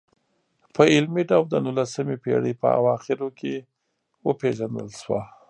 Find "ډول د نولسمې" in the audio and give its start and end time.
1.29-2.15